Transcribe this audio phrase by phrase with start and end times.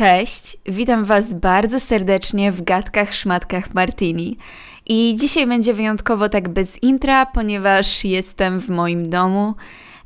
[0.00, 4.36] Cześć, witam Was bardzo serdecznie w gadkach szmatkach Martini.
[4.86, 9.54] I dzisiaj będzie wyjątkowo tak bez intra, ponieważ jestem w moim domu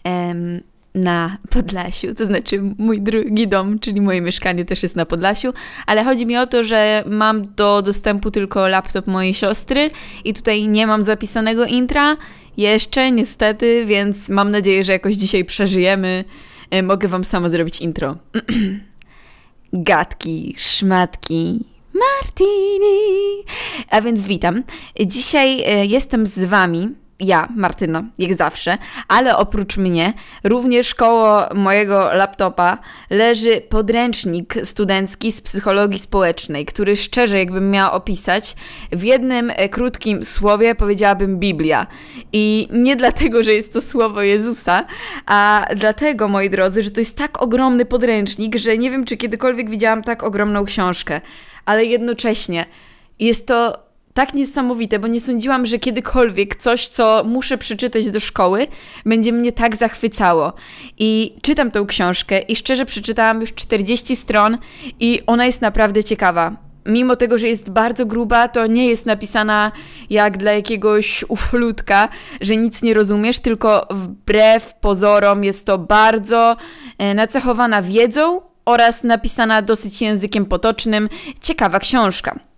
[0.05, 0.61] em,
[0.95, 5.53] na Podlasiu, to znaczy mój drugi dom, czyli moje mieszkanie też jest na Podlasiu,
[5.87, 9.91] ale chodzi mi o to, że mam do dostępu tylko laptop mojej siostry
[10.25, 12.17] i tutaj nie mam zapisanego intra
[12.57, 16.25] jeszcze niestety, więc mam nadzieję, że jakoś dzisiaj przeżyjemy.
[16.71, 18.17] E, Mogę Wam sama zrobić intro.
[19.77, 21.65] Gadki, szmatki,
[21.95, 23.45] Martini.
[23.91, 24.63] A więc witam.
[25.07, 26.89] Dzisiaj e, jestem z Wami,
[27.21, 28.79] ja, Martyna, jak zawsze,
[29.09, 30.13] ale oprócz mnie,
[30.45, 32.79] również koło mojego laptopa
[33.11, 38.57] leży podręcznik studencki z psychologii społecznej, który szczerze, jakbym miała opisać,
[38.93, 41.87] w jednym e, krótkim słowie powiedziałabym Biblia.
[42.33, 44.87] I nie dlatego, że jest to słowo Jezusa,
[45.27, 49.71] a dlatego, moi drodzy, że to jest tak ogromny podręcznik, że nie wiem, czy kiedykolwiek
[49.71, 51.21] widziałam tak ogromną książkę,
[51.65, 52.67] ale jednocześnie
[53.19, 58.67] jest to tak niesamowite, bo nie sądziłam, że kiedykolwiek coś, co muszę przeczytać do szkoły,
[59.07, 60.53] będzie mnie tak zachwycało.
[60.99, 64.59] I czytam tą książkę i szczerze przeczytałam już 40 stron
[65.01, 66.57] i ona jest naprawdę ciekawa.
[66.87, 69.73] Mimo tego, że jest bardzo gruba, to nie jest napisana
[70.11, 72.09] jak dla jakiegoś uflutka,
[72.41, 76.57] że nic nie rozumiesz, tylko wbrew pozorom jest to bardzo
[76.99, 81.09] e, nacechowana wiedzą oraz napisana dosyć językiem potocznym.
[81.41, 82.54] Ciekawa książka.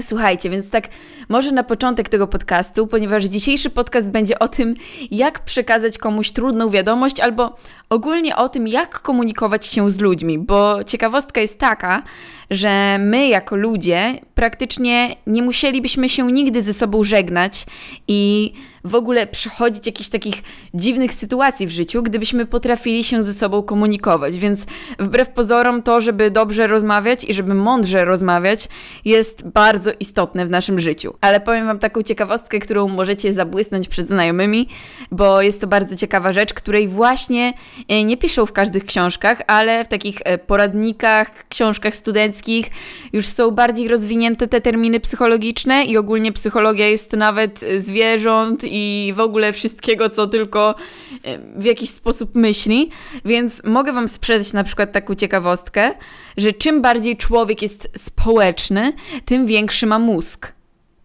[0.00, 0.88] Słuchajcie, więc tak
[1.28, 4.74] może na początek tego podcastu, ponieważ dzisiejszy podcast będzie o tym,
[5.10, 7.56] jak przekazać komuś trudną wiadomość, albo
[7.90, 12.02] ogólnie o tym, jak komunikować się z ludźmi, bo ciekawostka jest taka,
[12.50, 17.66] że my jako ludzie praktycznie nie musielibyśmy się nigdy ze sobą żegnać
[18.08, 18.52] i
[18.84, 20.34] w ogóle przechodzić jakichś takich
[20.74, 24.38] dziwnych sytuacji w życiu, gdybyśmy potrafili się ze sobą komunikować.
[24.38, 24.60] Więc
[24.98, 28.68] wbrew pozorom to, żeby dobrze rozmawiać i żeby mądrze rozmawiać,
[29.04, 31.14] jest bardzo istotne w naszym życiu.
[31.20, 34.68] Ale powiem Wam taką ciekawostkę, którą możecie zabłysnąć przed znajomymi,
[35.10, 37.52] bo jest to bardzo ciekawa rzecz, której właśnie
[37.88, 42.66] nie piszą w każdych książkach, ale w takich e, poradnikach, książkach studenckich
[43.12, 49.12] już są bardziej rozwinięte te terminy psychologiczne i ogólnie psychologia jest nawet e, zwierząt i
[49.16, 50.74] w ogóle wszystkiego, co tylko
[51.24, 52.90] e, w jakiś sposób myśli.
[53.24, 55.94] Więc mogę Wam sprzedać na przykład taką ciekawostkę,
[56.36, 58.92] że czym bardziej człowiek jest społeczny,
[59.24, 60.59] tym większy ma mózg.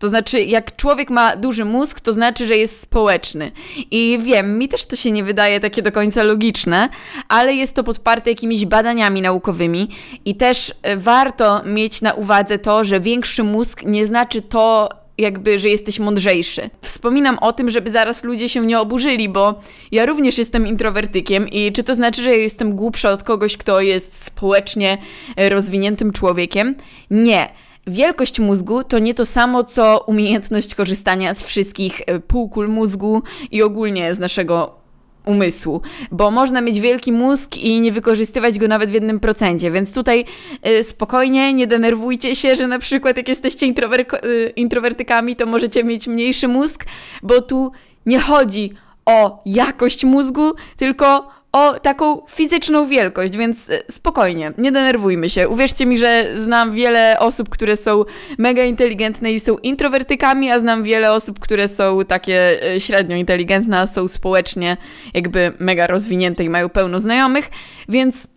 [0.05, 3.51] To znaczy, jak człowiek ma duży mózg, to znaczy, że jest społeczny.
[3.91, 6.89] I wiem, mi też to się nie wydaje takie do końca logiczne,
[7.27, 9.89] ale jest to podparte jakimiś badaniami naukowymi
[10.25, 15.59] i też e, warto mieć na uwadze to, że większy mózg nie znaczy to, jakby,
[15.59, 16.69] że jesteś mądrzejszy.
[16.81, 19.59] Wspominam o tym, żeby zaraz ludzie się nie oburzyli, bo
[19.91, 24.25] ja również jestem introwertykiem i czy to znaczy, że jestem głupsza od kogoś, kto jest
[24.25, 24.97] społecznie
[25.35, 26.75] e, rozwiniętym człowiekiem?
[27.11, 27.49] Nie.
[27.87, 33.63] Wielkość mózgu to nie to samo, co umiejętność korzystania z wszystkich e, półkul mózgu i
[33.63, 34.85] ogólnie z naszego
[35.25, 35.81] umysłu,
[36.11, 40.25] bo można mieć wielki mózg i nie wykorzystywać go nawet w jednym procencie, więc tutaj
[40.67, 45.83] y, spokojnie, nie denerwujcie się, że na przykład jak jesteście intrower- y, introwertykami, to możecie
[45.83, 46.85] mieć mniejszy mózg,
[47.23, 47.71] bo tu
[48.05, 48.73] nie chodzi
[49.05, 55.49] o jakość mózgu, tylko o taką fizyczną wielkość, więc e, spokojnie, nie denerwujmy się.
[55.49, 58.03] Uwierzcie mi, że znam wiele osób, które są
[58.37, 63.79] mega inteligentne i są introwertykami, a znam wiele osób, które są takie e, średnio inteligentne,
[63.79, 64.77] a są społecznie
[65.13, 67.49] jakby mega rozwinięte i mają pełno znajomych,
[67.89, 68.27] więc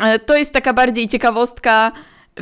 [0.00, 1.92] e, to jest taka bardziej ciekawostka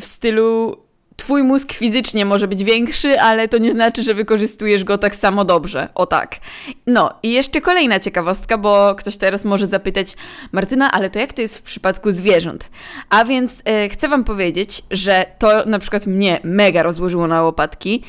[0.00, 0.81] w stylu
[1.22, 5.44] Twój mózg fizycznie może być większy, ale to nie znaczy, że wykorzystujesz go tak samo
[5.44, 5.88] dobrze.
[5.94, 6.36] O tak.
[6.86, 10.16] No i jeszcze kolejna ciekawostka, bo ktoś teraz może zapytać,
[10.52, 12.70] Martyna, ale to jak to jest w przypadku zwierząt?
[13.10, 18.02] A więc e, chcę Wam powiedzieć, że to na przykład mnie mega rozłożyło na łopatki.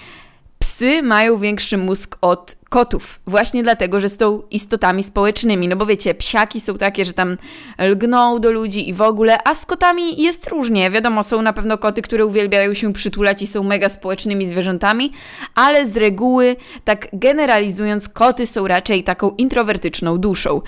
[0.74, 5.68] Psy mają większy mózg od kotów, właśnie dlatego, że są istotami społecznymi.
[5.68, 7.38] No bo wiecie, psiaki są takie, że tam
[7.80, 10.90] lgną do ludzi i w ogóle, a z kotami jest różnie.
[10.90, 15.12] Wiadomo, są na pewno koty, które uwielbiają się przytulać i są mega społecznymi zwierzętami,
[15.56, 20.62] ale z reguły, tak generalizując, koty są raczej taką introwertyczną duszą.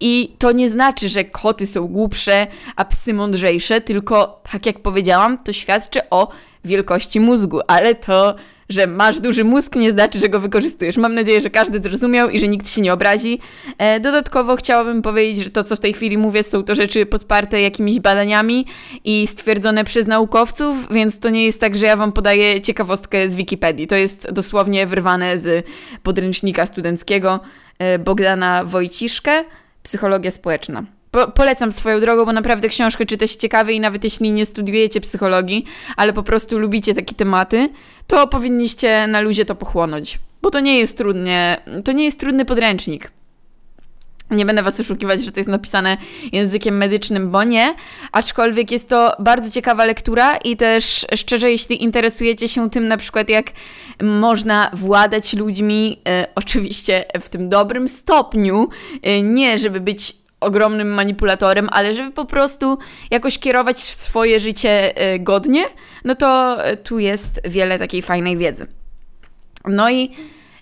[0.00, 2.46] I to nie znaczy, że koty są głupsze,
[2.76, 6.28] a psy mądrzejsze, tylko tak jak powiedziałam, to świadczy o
[6.64, 8.34] wielkości mózgu, ale to
[8.70, 10.96] że masz duży mózg, nie znaczy, że go wykorzystujesz.
[10.96, 13.38] Mam nadzieję, że każdy zrozumiał i że nikt się nie obrazi.
[13.78, 17.60] E, dodatkowo chciałabym powiedzieć, że to, co w tej chwili mówię, są to rzeczy podparte
[17.60, 18.66] jakimiś badaniami
[19.04, 23.34] i stwierdzone przez naukowców, więc to nie jest tak, że ja Wam podaję ciekawostkę z
[23.34, 23.86] Wikipedii.
[23.86, 25.66] To jest dosłownie wyrwane z
[26.02, 27.40] podręcznika studenckiego
[27.78, 29.44] e, Bogdana Wojciszkę,
[29.82, 30.99] Psychologia społeczna.
[31.10, 35.00] Po, polecam swoją drogą, bo naprawdę książkę czyta się ciekawie i nawet jeśli nie studiujecie
[35.00, 35.64] psychologii,
[35.96, 37.68] ale po prostu lubicie takie tematy,
[38.06, 40.18] to powinniście na luzie to pochłonąć.
[40.42, 43.10] Bo to nie jest trudnie, to nie jest trudny podręcznik.
[44.30, 45.96] Nie będę Was oszukiwać, że to jest napisane
[46.32, 47.74] językiem medycznym, bo nie,
[48.12, 53.28] aczkolwiek jest to bardzo ciekawa lektura i też szczerze, jeśli interesujecie się tym na przykład,
[53.28, 53.50] jak
[54.02, 58.68] można władać ludźmi, e, oczywiście w tym dobrym stopniu,
[59.02, 62.78] e, nie żeby być ogromnym manipulatorem, ale żeby po prostu
[63.10, 65.64] jakoś kierować swoje życie e, godnie,
[66.04, 68.66] no to e, tu jest wiele takiej fajnej wiedzy.
[69.66, 70.10] No i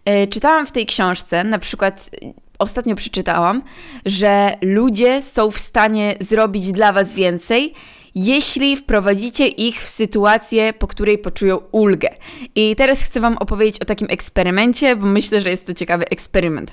[0.05, 2.11] e, czytałam w tej książce, na przykład
[2.59, 3.63] ostatnio przeczytałam,
[4.07, 7.75] że ludzie są w stanie zrobić dla Was więcej,
[8.15, 12.09] jeśli wprowadzicie ich w sytuację, po której poczują ulgę.
[12.55, 16.73] I teraz chcę Wam opowiedzieć o takim eksperymencie, bo myślę, że jest to ciekawy eksperyment.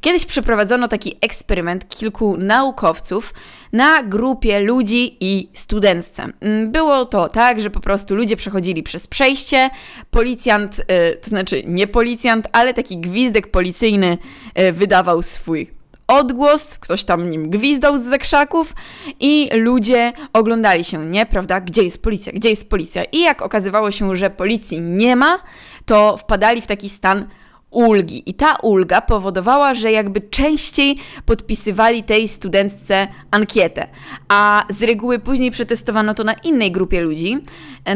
[0.00, 3.34] Kiedyś przeprowadzono taki eksperyment kilku naukowców
[3.72, 6.26] na grupie ludzi i studentce.
[6.40, 9.70] Mm, było to tak, że po prostu ludzie przechodzili przez przejście,
[10.10, 10.84] policjant, y,
[11.22, 14.18] to znaczy nie policjant, ale taki gwizdek policyjny
[14.58, 15.76] y, wydawał swój
[16.06, 18.74] odgłos, ktoś tam nim gwizdał z zakrzaków
[19.20, 21.60] i ludzie oglądali się, nie, prawda?
[21.60, 22.32] Gdzie jest policja?
[22.32, 23.04] Gdzie jest policja?
[23.04, 25.38] I jak okazywało się, że policji nie ma,
[25.86, 27.28] to wpadali w taki stan
[27.70, 28.30] ulgi.
[28.30, 33.88] I ta ulga powodowała, że jakby częściej podpisywali tej studentce ankietę.
[34.28, 37.36] A z reguły później przetestowano to na innej grupie ludzi,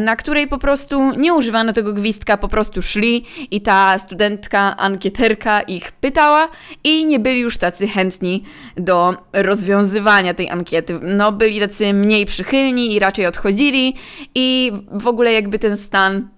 [0.00, 5.60] na której po prostu nie używano tego gwizdka, po prostu szli i ta studentka, ankieterka
[5.60, 6.48] ich pytała
[6.84, 8.44] i nie byli już tacy chętni
[8.76, 10.98] do rozwiązywania tej ankiety.
[11.02, 13.94] No, byli tacy mniej przychylni i raczej odchodzili
[14.34, 16.28] i w ogóle jakby ten stan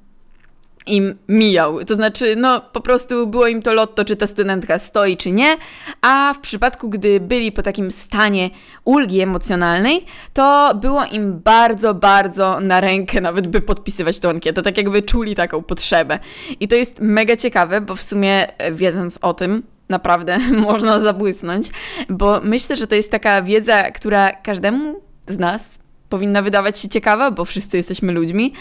[0.87, 1.84] im mijał.
[1.84, 5.56] To znaczy, no po prostu było im to lotto, czy ta studentka stoi, czy nie,
[6.02, 8.50] a w przypadku, gdy byli po takim stanie
[8.84, 14.76] ulgi emocjonalnej, to było im bardzo, bardzo na rękę nawet, by podpisywać tę ankietę, tak
[14.76, 16.19] jakby czuli taką potrzebę.
[16.61, 20.38] I to jest mega ciekawe, bo w sumie e, wiedząc o tym, naprawdę
[20.69, 21.67] można zabłysnąć,
[22.08, 25.81] bo myślę, że to jest taka wiedza, która każdemu z nas
[26.12, 28.53] powinna wydawać się ciekawa, bo wszyscy jesteśmy ludźmi.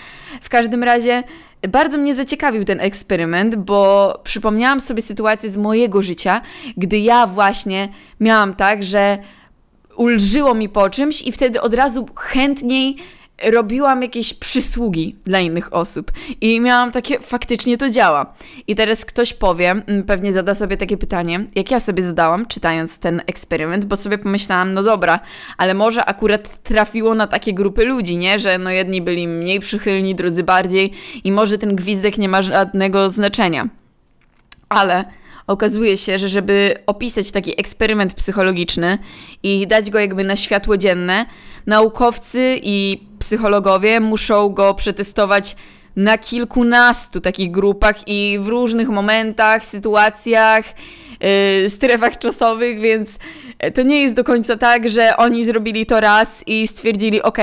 [0.41, 1.23] W każdym razie
[1.69, 6.41] bardzo mnie zaciekawił ten eksperyment, bo przypomniałam sobie sytuację z mojego życia,
[6.77, 7.89] gdy ja właśnie
[8.19, 9.17] miałam tak, że
[9.95, 12.95] ulżyło mi po czymś i wtedy od razu chętniej
[13.43, 16.11] robiłam jakieś przysługi dla innych osób
[16.41, 18.33] i miałam takie, faktycznie to działa.
[18.67, 22.99] I teraz ktoś powie, mm, pewnie zada sobie takie pytanie, jak ja sobie zadałam, czytając
[22.99, 25.19] ten eksperyment, bo sobie pomyślałam, no dobra,
[25.57, 28.39] ale może akurat trafiło na takie grupy ludzi, nie?
[28.39, 30.91] Że no jedni byli mniej przychylni, drudzy bardziej
[31.23, 33.69] i może ten gwizdek nie ma żadnego znaczenia.
[34.69, 35.05] Ale
[35.47, 38.97] okazuje się, że żeby opisać taki eksperyment psychologiczny
[39.43, 41.25] i dać go jakby na światło dzienne,
[41.65, 45.55] naukowcy i psychologowie muszą go przetestować
[45.95, 50.65] na kilkunastu takich grupach i w różnych momentach, sytuacjach,
[51.63, 53.17] yy, strefach czasowych, więc
[53.73, 57.37] to nie jest do końca tak, że oni zrobili to raz i stwierdzili, ok,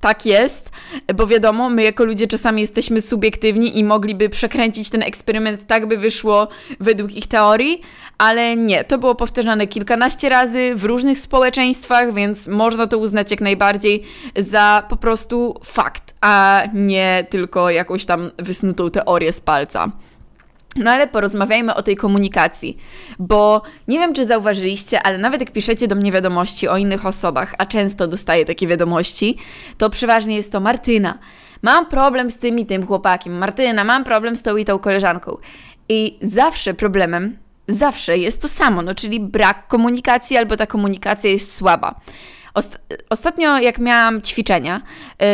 [0.00, 0.70] tak jest,
[1.14, 5.96] bo wiadomo, my jako ludzie czasami jesteśmy subiektywni i mogliby przekręcić ten eksperyment tak, by
[5.96, 6.48] wyszło
[6.80, 7.82] według ich teorii,
[8.18, 13.40] ale nie, to było powtarzane kilkanaście razy w różnych społeczeństwach, więc można to uznać jak
[13.40, 14.02] najbardziej
[14.36, 19.90] za po prostu fakt, a nie tylko jakąś tam wysnutą teorię z palca.
[20.76, 22.76] No ale porozmawiajmy o tej komunikacji,
[23.18, 27.54] bo nie wiem, czy zauważyliście, ale nawet jak piszecie do mnie wiadomości o innych osobach,
[27.58, 29.38] a często dostaję takie wiadomości,
[29.78, 31.18] to przeważnie jest to Martyna.
[31.62, 33.38] Mam problem z tym i tym chłopakiem.
[33.38, 35.36] Martyna, mam problem z tą i tą koleżanką.
[35.88, 41.56] I zawsze problemem, zawsze jest to samo, no czyli brak komunikacji albo ta komunikacja jest
[41.56, 41.94] słaba.
[43.10, 44.82] Ostatnio, jak miałam ćwiczenia,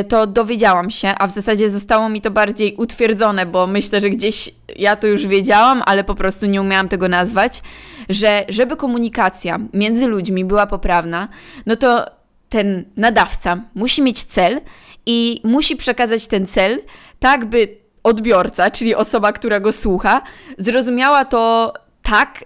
[0.01, 4.11] y, to dowiedziałam się, a w zasadzie zostało mi to bardziej utwierdzone, bo myślę, że
[4.11, 7.63] gdzieś ja to już wiedziałam, ale po prostu nie umiałam tego nazwać,
[8.09, 11.29] że żeby komunikacja między ludźmi była poprawna,
[11.67, 12.07] no to
[12.49, 14.61] ten nadawca musi mieć cel
[15.07, 16.79] i musi przekazać ten cel
[17.21, 20.23] tak, by odbiorca, czyli osoba, która go słucha,
[20.59, 22.45] zrozumiała to tak,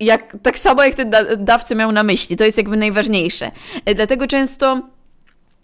[0.00, 2.36] jak, tak samo jak ten dawca miał na myśli.
[2.36, 3.50] To jest jakby najważniejsze.
[3.84, 4.82] E, dlatego często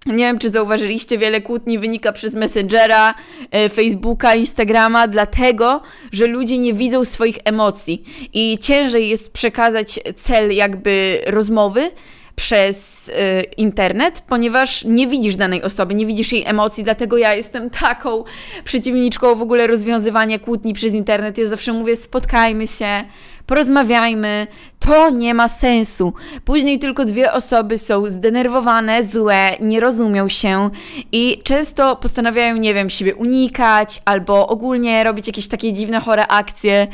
[0.06, 3.14] nie wiem, czy zauważyliście, wiele kłótni wynika przez Messengera,
[3.50, 10.54] e, Facebooka, Instagrama, dlatego, że ludzie nie widzą swoich emocji i ciężej jest przekazać cel
[10.54, 11.90] jakby rozmowy
[12.36, 13.12] przez y,
[13.56, 18.24] internet, ponieważ nie widzisz danej osoby, nie widzisz jej emocji, dlatego ja jestem taką
[18.64, 21.38] przeciwniczką w ogóle rozwiązywania kłótni przez internet.
[21.38, 23.04] Ja zawsze mówię, spotkajmy się,
[23.46, 24.46] porozmawiajmy.
[24.78, 26.12] To nie ma sensu.
[26.44, 30.70] Później tylko dwie osoby są zdenerwowane, złe, nie rozumią się
[31.12, 36.86] i często postanawiają, nie wiem, siebie unikać albo ogólnie robić jakieś takie dziwne, chore akcje.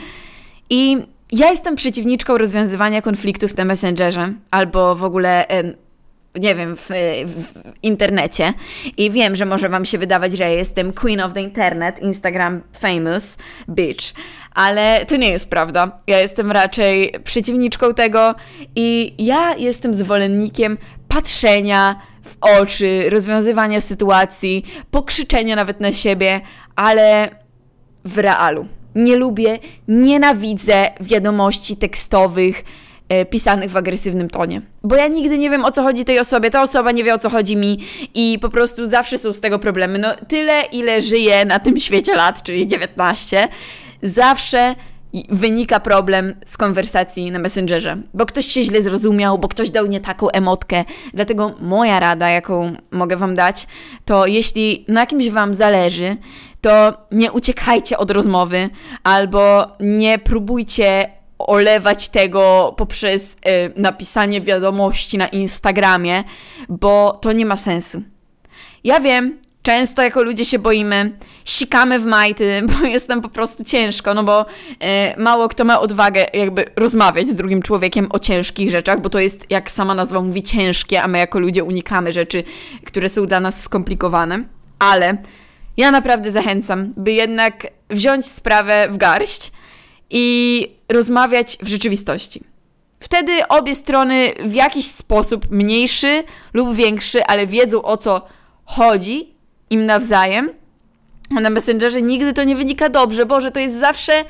[0.71, 0.97] I
[1.33, 5.47] ja jestem przeciwniczką rozwiązywania konfliktów na Messengerze albo w ogóle
[6.35, 6.89] nie wiem, w,
[7.27, 8.55] w, internecie
[8.97, 12.63] i wiem, że może Wam się wydawać, że ja jestem queen of the internet, Instagram
[12.81, 13.37] famous
[13.69, 14.05] bitch,
[14.55, 15.99] ale to nie jest prawda.
[16.07, 18.35] Ja jestem raczej przeciwniczką tego
[18.77, 26.41] i ja jestem zwolennikiem patrzenia w oczy, rozwiązywania sytuacji, pokrzyczenia nawet na siebie,
[26.77, 27.29] ale
[28.05, 28.67] w realu.
[28.95, 29.59] Nie lubię,
[29.89, 32.65] nienawidzę wiadomości tekstowych,
[33.31, 34.63] pisanych w agresywnym tonie.
[34.83, 37.19] Bo ja nigdy nie wiem o co chodzi tej osobie, ta osoba nie wie o
[37.19, 37.79] co chodzi mi
[38.15, 39.99] i po prostu zawsze są z tego problemy.
[39.99, 43.49] No tyle, ile żyję na tym świecie lat, czyli 19,
[44.03, 44.75] zawsze
[45.29, 50.01] wynika problem z konwersacji na Messengerze, bo ktoś się źle zrozumiał, bo ktoś dał nie
[50.01, 50.85] taką emotkę.
[51.15, 53.67] Dlatego moja rada, jaką mogę Wam dać,
[54.05, 56.17] to jeśli na kimś Wam zależy,
[56.61, 58.71] to nie uciekajcie od rozmowy
[59.03, 61.11] albo nie próbujcie
[61.47, 63.37] olewać tego poprzez y,
[63.77, 66.25] napisanie wiadomości na Instagramie,
[66.69, 68.03] bo to nie ma sensu.
[68.85, 73.65] Ja wiem, często jako ludzie się boimy, sikamy w majty, bo jest nam po prostu
[73.65, 74.47] ciężko, no bo y,
[75.17, 79.51] mało kto ma odwagę jakby rozmawiać z drugim człowiekiem o ciężkich rzeczach, bo to jest,
[79.51, 82.45] jak sama nazwa mówi, ciężkie, a my jako ludzie unikamy rzeczy,
[82.87, 84.45] które są dla nas skomplikowane.
[84.79, 85.17] Ale
[85.77, 89.53] ja naprawdę zachęcam, by jednak wziąć sprawę w garść
[90.13, 92.41] i rozmawiać w rzeczywistości.
[93.01, 98.27] Wtedy obie strony w jakiś sposób mniejszy lub większy, ale wiedzą o co
[98.65, 99.35] chodzi
[99.71, 100.51] im nawzajem.
[101.37, 103.27] A na Messengerze nigdy to nie wynika dobrze.
[103.27, 104.25] Boże, to jest zawsze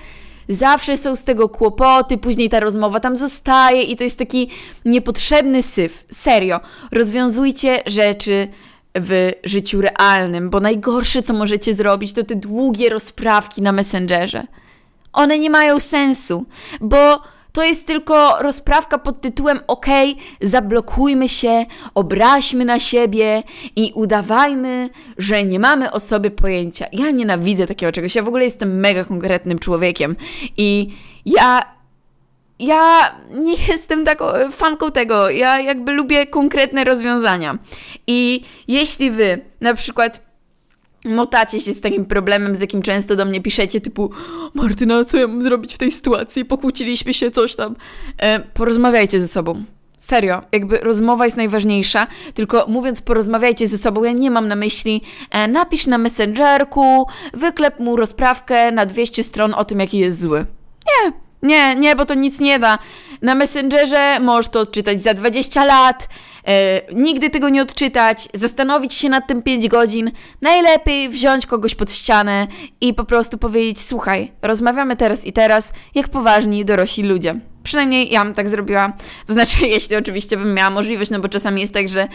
[0.49, 4.51] zawsze są z tego kłopoty, później ta rozmowa tam zostaje i to jest taki
[4.85, 6.05] niepotrzebny syf.
[6.11, 6.61] Serio,
[6.93, 8.49] rozwiązujcie rzeczy
[8.95, 14.47] w życiu realnym, bo najgorsze, co możecie zrobić, to te długie rozprawki na Messengerze.
[15.13, 16.45] One nie mają sensu,
[16.81, 19.87] bo to jest tylko rozprawka pod tytułem OK,
[20.41, 23.43] zablokujmy się, obraźmy na siebie
[23.77, 26.87] i udawajmy, że nie mamy o sobie pojęcia.
[26.93, 28.15] Ja nienawidzę takiego czegoś.
[28.15, 30.17] Ja w ogóle jestem mega konkretnym człowiekiem
[30.57, 30.89] i
[31.27, 31.73] ja
[32.59, 35.31] ja nie jestem taką fanką tego.
[35.31, 37.59] Ja jakby lubię konkretne rozwiązania.
[38.07, 40.32] I jeśli wy na przykład
[41.05, 44.11] motacie się z takim problemem, z jakim często do mnie piszecie, typu
[44.55, 46.45] Martyna, co ja mam zrobić w tej sytuacji?
[46.45, 47.77] Pokłóciliśmy się, coś tam.
[48.19, 49.65] E, porozmawiajcie ze sobą.
[49.99, 55.03] Serio, jakby rozmowa jest najważniejsza, tylko mówiąc porozmawiajcie ze sobą, ja nie mam na myśli
[55.31, 60.47] e, napisz na Messengerku, wyklep mu rozprawkę na 200 stron o tym, jaki jest zły.
[60.87, 62.79] Nie, nie, nie, bo to nic nie da.
[63.23, 66.09] Na Messengerze możesz to odczytać za 20 lat,
[66.47, 70.11] e, nigdy tego nie odczytać, zastanowić się nad tym 5 godzin.
[70.43, 72.47] Najlepiej wziąć kogoś pod ścianę
[72.81, 77.35] i po prostu powiedzieć: Słuchaj, rozmawiamy teraz i teraz, jak poważni dorośli ludzie.
[77.63, 78.93] Przynajmniej ja bym tak zrobiła.
[79.27, 82.09] To znaczy, jeśli oczywiście bym miała możliwość, no bo czasami jest tak, że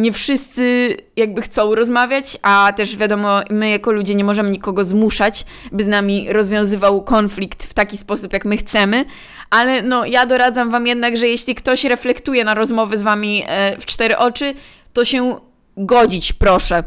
[0.00, 5.46] nie wszyscy jakby chcą rozmawiać, a też wiadomo, my jako ludzie nie możemy nikogo zmuszać,
[5.72, 9.04] by z nami rozwiązywał konflikt w taki sposób, jak my chcemy,
[9.50, 13.80] ale no ja doradzam Wam jednak, że jeśli ktoś reflektuje na rozmowy z Wami e,
[13.80, 14.54] w cztery oczy,
[14.92, 15.36] to się
[15.76, 16.84] godzić, proszę.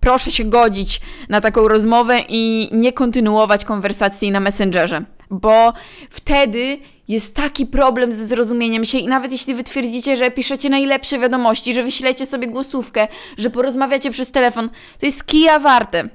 [0.00, 5.72] Proszę się godzić na taką rozmowę i nie kontynuować konwersacji na Messengerze, bo
[6.10, 11.18] wtedy jest taki problem ze zrozumieniem się i nawet jeśli wy twierdzicie, że piszecie najlepsze
[11.18, 13.08] wiadomości, że wyślecie sobie głosówkę,
[13.38, 14.68] że porozmawiacie przez telefon,
[15.00, 16.08] to jest kija warte.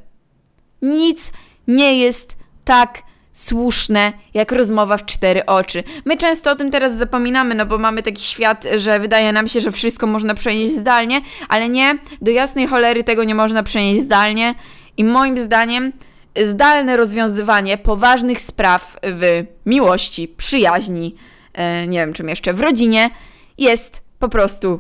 [0.82, 1.32] Nic
[1.68, 3.04] nie jest tak
[3.34, 5.84] słuszne, jak rozmowa w cztery oczy.
[6.06, 9.62] My często o tym teraz zapominamy, no bo mamy taki świat, że wydaje nam się,
[9.62, 14.56] że wszystko można przenieść zdalnie, ale nie, do jasnej cholery tego nie można przenieść zdalnie
[14.98, 15.92] i moim zdaniem
[16.44, 21.16] zdalne rozwiązywanie poważnych spraw w miłości, przyjaźni,
[21.54, 23.10] e, nie wiem czym jeszcze, w rodzinie
[23.58, 24.80] jest po prostu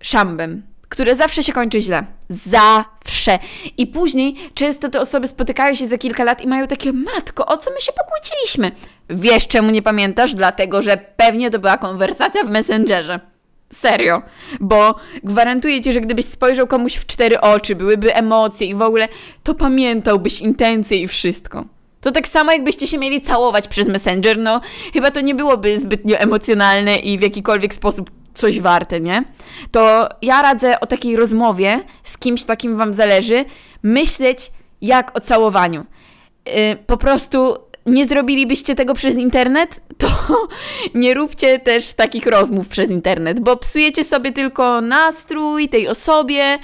[0.00, 2.04] szambem, które zawsze się kończy źle.
[2.28, 3.38] Zawsze.
[3.76, 7.56] I później często te osoby spotykają się za kilka lat i mają takie, matko, o
[7.56, 8.72] co my się pokłóciliśmy?
[9.10, 10.34] Wiesz, czemu nie pamiętasz?
[10.34, 13.33] Dlatego, że pewnie to była konwersacja w Messengerze.
[13.72, 14.22] Serio,
[14.60, 14.94] bo
[15.24, 19.08] gwarantuję ci, że gdybyś spojrzał komuś w cztery oczy, byłyby emocje i w ogóle,
[19.42, 21.64] to pamiętałbyś intencje i wszystko.
[22.00, 24.60] To tak samo jakbyście się mieli całować przez Messenger, no
[24.92, 29.24] chyba to nie byłoby zbytnio emocjonalne i w jakikolwiek sposób coś warte, nie?
[29.72, 33.44] To ja radzę o takiej rozmowie z kimś takim wam zależy,
[33.82, 35.84] myśleć jak o całowaniu.
[36.46, 40.08] Yy, po prostu nie zrobilibyście tego przez internet, to
[40.94, 46.58] nie róbcie też takich rozmów przez internet, bo psujecie sobie tylko nastrój tej osobie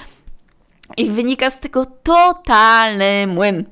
[0.97, 3.65] i wynika z tego totalny młyn.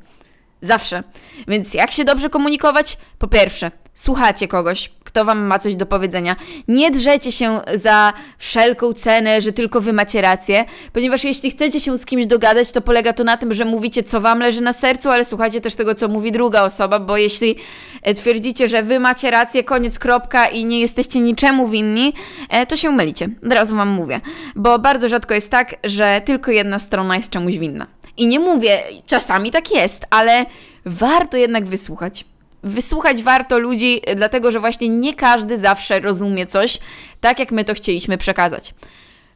[0.62, 1.04] Zawsze.
[1.48, 2.98] Więc jak się dobrze komunikować?
[3.20, 6.36] Po pierwsze, słuchacie kogoś, kto wam ma coś do powiedzenia.
[6.68, 11.98] Nie drzecie się za wszelką cenę, że tylko wy macie rację, ponieważ jeśli chcecie się
[11.98, 15.10] z kimś dogadać, to polega to na tym, że mówicie, co wam leży na sercu,
[15.10, 17.56] ale słuchacie też tego, co mówi druga osoba, bo jeśli
[18.02, 22.14] e, twierdzicie, że wy macie rację, koniec, kropka i nie jesteście niczemu winni,
[22.50, 23.30] e, to się mylicie.
[23.46, 24.22] Od razu wam mówię.
[24.56, 27.88] Bo bardzo rzadko jest tak, że tylko jedna strona jest czemuś winna.
[28.18, 30.46] I nie mówię, czasami tak jest, ale
[30.86, 32.26] warto jednak wysłuchać.
[32.64, 36.80] Wysłuchać warto ludzi, dlatego że właśnie nie każdy zawsze rozumie coś
[37.22, 38.74] tak, jak my to chcieliśmy przekazać.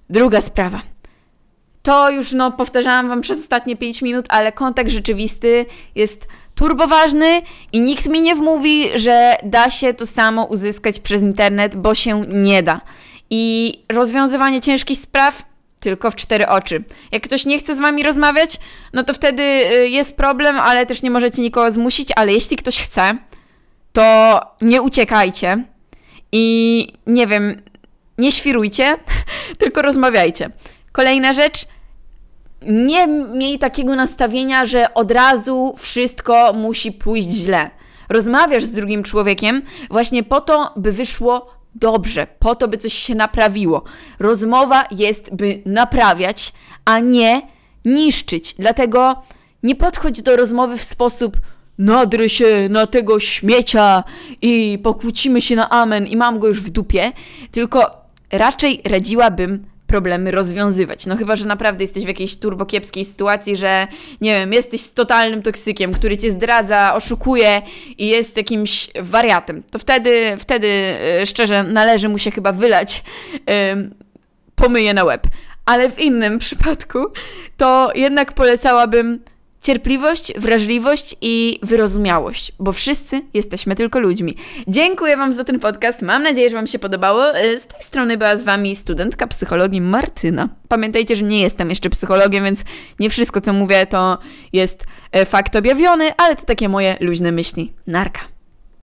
[0.10, 0.82] Druga sprawa.
[1.84, 5.66] To już no, powtarzałam Wam przez ostatnie 5 minut, ale kontakt rzeczywisty
[5.96, 11.76] jest turboważny i nikt mi nie wmówi, że da się to samo uzyskać przez internet,
[11.76, 12.82] bo się nie da.
[13.30, 15.53] I rozwiązywanie ciężkich spraw
[15.84, 16.84] tylko w cztery oczy.
[17.12, 18.60] Jak ktoś nie chce z wami rozmawiać,
[18.94, 22.82] no to wtedy y, jest problem, ale też nie możecie nikogo zmusić, ale jeśli ktoś
[22.82, 23.18] chce,
[23.94, 25.64] to nie uciekajcie
[26.32, 27.62] i nie wiem,
[28.18, 28.98] nie świrujcie,
[29.60, 30.50] tylko rozmawiajcie.
[30.92, 31.66] Kolejna rzecz,
[32.68, 37.70] nie miej takiego nastawienia, że od razu wszystko musi pójść źle.
[38.10, 43.16] Rozmawiasz z drugim człowiekiem właśnie po to, by wyszło dobrze, po to, by coś się
[43.16, 43.84] naprawiło.
[44.20, 46.54] Rozmowa jest, by naprawiać,
[46.86, 47.42] a nie
[47.86, 48.56] niszczyć.
[48.60, 49.24] Dlatego
[49.64, 51.38] nie podchodź do rozmowy w sposób
[51.78, 54.04] nadrę się na tego śmiecia
[54.42, 57.12] i pokłócimy się na amen i mam go już w dupie,
[57.52, 61.06] tylko raczej radziłabym problemy rozwiązywać.
[61.06, 63.88] No chyba, że naprawdę jesteś w jakiejś turbokiepskiej sytuacji, że
[64.22, 67.62] nie wiem, jesteś totalnym toksykiem, który cię zdradza, oszukuje
[67.98, 69.64] i jest jakimś wariatem.
[69.72, 73.44] To wtedy, wtedy e, szczerze należy mu się chyba wylać yy,
[74.56, 75.28] pomyje na łeb.
[75.66, 77.00] Ale w innym przypadku
[77.58, 79.20] to jednak polecałabym
[79.64, 84.36] cierpliwość, wrażliwość i wyrozumiałość, bo wszyscy jesteśmy tylko ludźmi.
[84.68, 86.02] Dziękuję Wam za ten podcast.
[86.02, 87.36] Mam nadzieję, że Wam się podobało.
[87.36, 90.50] E, z tej strony była z Wami studentka psychologii Martyna.
[90.68, 92.64] Pamiętajcie, że nie jestem jeszcze psychologiem, więc
[93.00, 94.18] nie wszystko, co mówię, to
[94.54, 97.74] jest e, fakt objawiony, ale to takie moje luźne myśli.
[97.88, 98.33] Narka.